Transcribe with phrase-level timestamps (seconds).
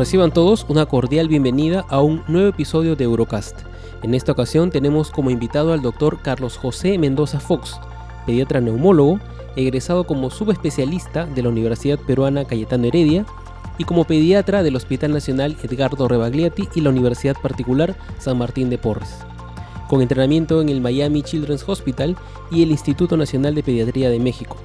[0.00, 3.54] Reciban todos una cordial bienvenida a un nuevo episodio de Eurocast.
[4.02, 7.78] En esta ocasión tenemos como invitado al doctor Carlos José Mendoza Fox,
[8.24, 9.20] pediatra neumólogo,
[9.56, 13.26] egresado como subespecialista de la Universidad Peruana Cayetano Heredia
[13.76, 18.78] y como pediatra del Hospital Nacional Edgardo Rebagliati y la Universidad Particular San Martín de
[18.78, 19.18] Porres,
[19.86, 22.16] con entrenamiento en el Miami Children's Hospital
[22.50, 24.56] y el Instituto Nacional de Pediatría de México.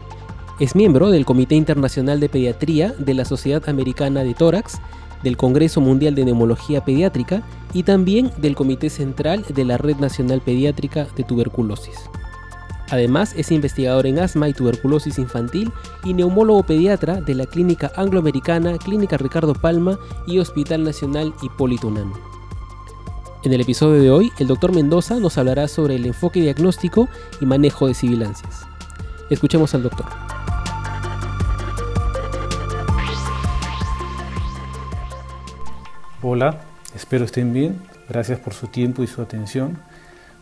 [0.62, 4.80] Es miembro del Comité Internacional de Pediatría de la Sociedad Americana de Tórax
[5.26, 7.42] del Congreso Mundial de Neumología Pediátrica
[7.74, 11.98] y también del Comité Central de la Red Nacional Pediátrica de Tuberculosis.
[12.92, 15.72] Además, es investigador en asma y tuberculosis infantil
[16.04, 22.14] y neumólogo pediatra de la Clínica Angloamericana, Clínica Ricardo Palma y Hospital Nacional Hipólito Unán.
[23.44, 27.10] En el episodio de hoy, el doctor Mendoza nos hablará sobre el enfoque diagnóstico
[27.42, 28.68] y manejo de sibilancias.
[29.32, 30.06] Escuchemos al doctor.
[36.28, 36.58] Hola,
[36.96, 37.80] espero estén bien.
[38.10, 39.78] Gracias por su tiempo y su atención.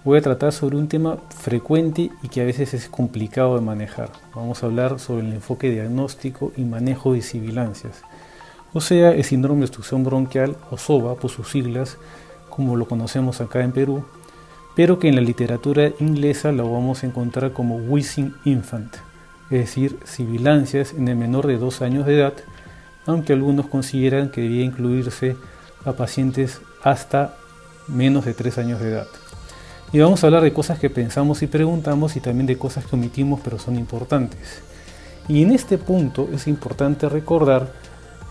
[0.05, 4.09] Voy a tratar sobre un tema frecuente y que a veces es complicado de manejar.
[4.33, 8.01] Vamos a hablar sobre el enfoque diagnóstico y manejo de sibilancias,
[8.71, 11.97] o sea, el síndrome de obstrucción bronquial o SOBA por sus siglas,
[12.49, 14.05] como lo conocemos acá en Perú,
[14.77, 18.95] pero que en la literatura inglesa lo vamos a encontrar como wheezing infant,
[19.49, 22.35] es decir, sibilancias en el menor de dos años de edad,
[23.05, 25.35] aunque algunos consideran que debía incluirse
[25.85, 27.35] a pacientes hasta
[27.87, 29.07] menos de 3 años de edad.
[29.91, 32.95] Y vamos a hablar de cosas que pensamos y preguntamos y también de cosas que
[32.95, 34.63] omitimos pero son importantes.
[35.27, 37.71] Y en este punto es importante recordar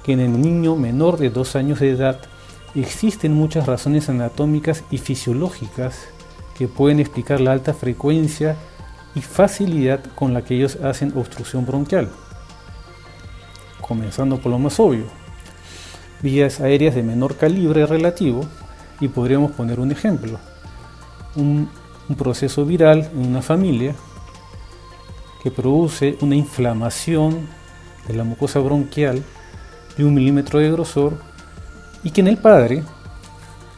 [0.02, 2.20] que en el niño menor de 2 años de edad
[2.74, 5.96] existen muchas razones anatómicas y fisiológicas
[6.56, 8.56] que pueden explicar la alta frecuencia
[9.14, 12.08] y facilidad con la que ellos hacen obstrucción bronquial.
[13.80, 15.04] Comenzando por lo más obvio,
[16.22, 18.46] vías aéreas de menor calibre relativo
[19.00, 20.38] y podríamos poner un ejemplo.
[21.36, 21.68] Un,
[22.18, 23.94] proceso viral en una familia
[25.42, 27.48] que produce una inflamación
[28.06, 29.22] de la mucosa bronquial
[29.96, 31.14] de un milímetro de grosor
[32.04, 32.82] y que en el padre,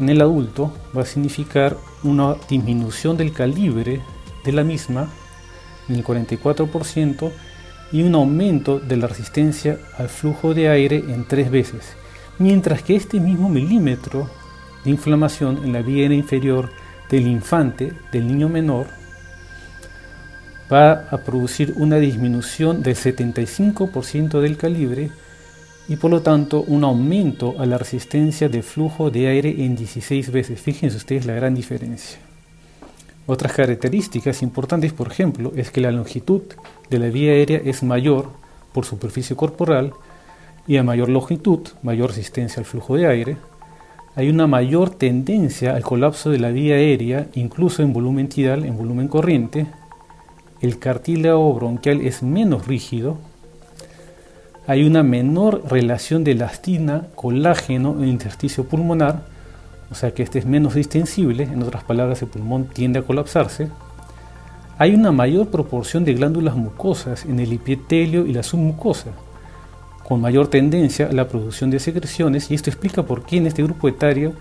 [0.01, 4.01] en el adulto, va a significar una disminución del calibre
[4.45, 5.09] de la misma
[5.89, 7.31] en el 44%
[7.93, 11.95] y un aumento de la resistencia al flujo de aire en tres veces
[12.39, 14.29] mientras que este mismo milímetro
[14.85, 16.71] de inflamación en la vía inferior
[17.11, 18.87] del infante, del niño menor,
[20.73, 25.11] va a producir una disminución del 75% del calibre
[25.89, 30.33] y por lo tanto un aumento a la resistencia de flujo de aire en 16
[30.33, 30.61] veces.
[30.61, 32.19] Fíjense ustedes la gran diferencia.
[33.27, 36.43] Otras características importantes, por ejemplo, es que la longitud
[36.91, 38.31] de la vía aérea es mayor
[38.73, 39.93] por superficie corporal
[40.67, 43.37] y a mayor longitud, mayor resistencia al flujo de aire,
[44.17, 48.77] hay una mayor tendencia al colapso de la vía aérea, incluso en volumen tidal, en
[48.77, 49.67] volumen corriente,
[50.61, 53.19] el cartílago bronquial es menos rígido,
[54.67, 59.27] hay una menor relación de elastina, colágeno en el intersticio pulmonar,
[59.91, 63.69] o sea que este es menos distensible, en otras palabras el pulmón tiende a colapsarse,
[64.79, 69.11] hay una mayor proporción de glándulas mucosas en el epitelio y la submucosa,
[70.05, 73.63] con mayor tendencia a la producción de secreciones y esto explica por qué en este
[73.63, 74.35] grupo etario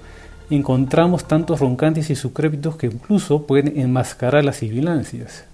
[0.49, 5.45] encontramos tantos roncantes y sucrépitos que incluso pueden enmascarar las sibilancias.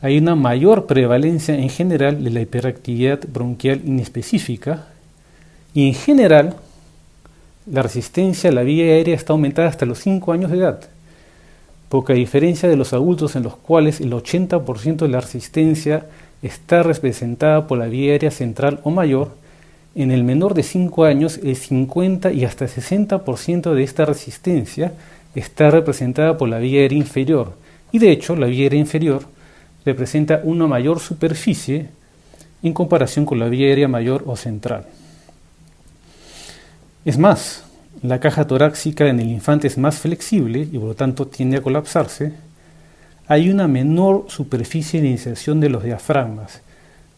[0.00, 4.86] Hay una mayor prevalencia en general de la hiperactividad bronquial inespecífica
[5.72, 6.56] y en general
[7.66, 10.80] la resistencia a la vía aérea está aumentada hasta los 5 años de edad,
[11.88, 16.06] poca diferencia de los adultos en los cuales el 80% de la resistencia
[16.44, 19.34] está representada por la vía aérea central o mayor,
[19.94, 24.92] en el menor de 5 años el 50 y hasta 60% de esta resistencia
[25.34, 27.54] está representada por la vía aérea inferior.
[27.92, 29.22] Y de hecho, la vía aérea inferior
[29.86, 31.88] representa una mayor superficie
[32.62, 34.84] en comparación con la vía aérea mayor o central.
[37.04, 37.64] Es más,
[38.02, 41.62] la caja torácica en el infante es más flexible y por lo tanto tiende a
[41.62, 42.32] colapsarse,
[43.26, 46.60] hay una menor superficie de inserción de los diafragmas,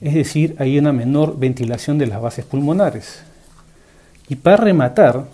[0.00, 3.22] es decir, hay una menor ventilación de las bases pulmonares.
[4.28, 5.24] Y para rematar,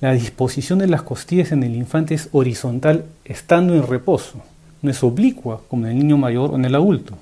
[0.00, 4.40] La disposición de las costillas en el infante es horizontal estando en reposo,
[4.80, 7.14] no es oblicua como en el niño mayor o en el adulto.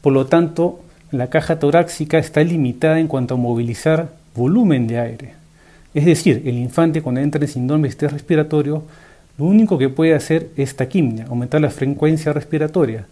[0.00, 0.80] Por lo tanto,
[1.10, 5.34] la caja torácica está limitada en cuanto a movilizar volumen de aire.
[5.92, 8.84] Es decir, el infante cuando entra en síndrome estrés respiratorio,
[9.38, 13.06] lo único que puede hacer es taquimnia, aumentar la frecuencia respiratoria,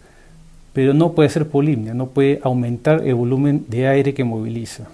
[0.73, 4.87] pero no puede hacer polimnia, no puede aumentar el volumen de aire que moviliza.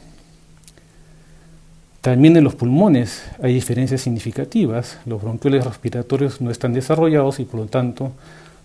[2.02, 4.98] También en los pulmones hay diferencias significativas.
[5.06, 8.14] Los bronquioles respiratorios no están desarrollados y por lo tanto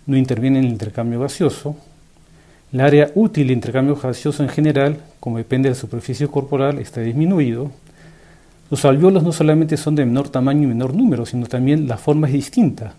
[0.05, 1.75] no intervienen en el intercambio gaseoso.
[2.71, 7.01] El área útil de intercambio gaseoso en general, como depende de la superficie corporal, está
[7.01, 7.69] disminuido.
[8.73, 12.25] Los alveolos no solamente son de menor tamaño y menor número, sino también la forma
[12.25, 12.95] es distinta.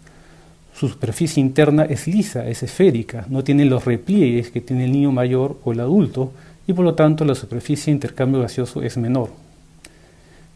[0.73, 5.11] Su superficie interna es lisa, es esférica, no tiene los repliegues que tiene el niño
[5.11, 6.31] mayor o el adulto
[6.69, 9.31] y por lo tanto la superficie de intercambio gaseoso es menor.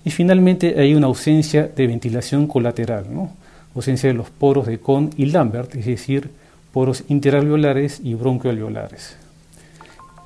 [0.04, 3.32] Y finalmente hay una ausencia de ventilación colateral, ¿no?
[3.74, 6.30] ausencia de los poros de Kohn y Lambert, es decir,
[6.72, 9.16] poros interalveolares y broncoalveolares.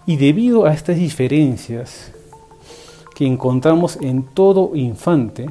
[0.04, 2.12] Y debido a estas diferencias
[3.22, 5.48] que encontramos en todo infante,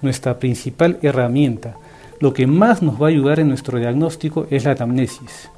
[0.00, 1.76] nuestra principal herramienta,
[2.18, 5.50] lo que más nos va a ayudar en nuestro diagnóstico es la anamnesis.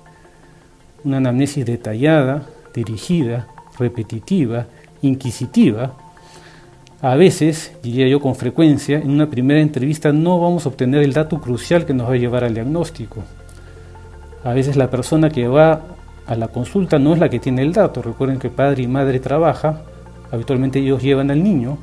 [1.05, 3.47] Una anamnesis detallada, dirigida,
[3.79, 4.67] repetitiva,
[5.03, 5.93] inquisitiva,
[7.01, 11.13] a veces, diría yo con frecuencia, en una primera entrevista no vamos a obtener el
[11.13, 13.23] dato crucial que nos va a llevar al diagnóstico.
[14.43, 15.81] A veces la persona que va
[16.27, 18.03] a la consulta no es la que tiene el dato.
[18.03, 19.83] Recuerden que padre y madre trabaja,
[20.35, 21.79] habitualmente ellos llevan al niño,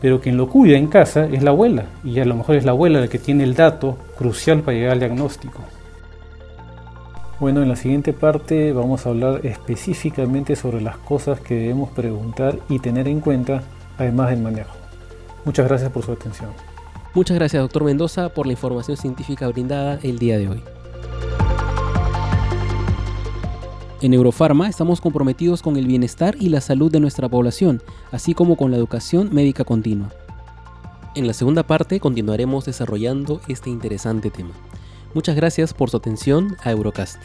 [0.00, 2.70] pero quien lo cuida en casa es la abuela, y a lo mejor es la
[2.72, 5.60] abuela la que tiene el dato crucial para llegar al diagnóstico.
[7.40, 12.58] Bueno, en la siguiente parte vamos a hablar específicamente sobre las cosas que debemos preguntar
[12.68, 13.62] y tener en cuenta
[13.96, 14.74] además del manejo.
[15.44, 16.50] Muchas gracias por su atención.
[17.14, 20.77] Muchas gracias, doctor Mendoza, por la información científica brindada el día de hoy.
[24.00, 28.56] En Eurofarma estamos comprometidos con el bienestar y la salud de nuestra población, así como
[28.56, 30.10] con la educación médica continua.
[31.16, 34.52] En la segunda parte continuaremos desarrollando este interesante tema.
[35.14, 37.20] Muchas gracias por su atención a Eurocast.